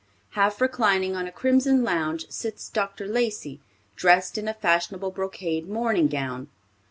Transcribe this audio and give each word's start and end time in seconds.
Half 0.31 0.59
reclining 0.61 1.15
on 1.15 1.27
a 1.27 1.31
crimson 1.31 1.83
lounge 1.83 2.27
sits 2.31 2.69
Dr. 2.69 3.05
Lacey, 3.05 3.59
dressed 3.95 4.35
in 4.35 4.47
a 4.47 4.53
fashionable 4.55 5.11
brocade 5.11 5.69
morning 5.69 6.07
gown. 6.07 6.47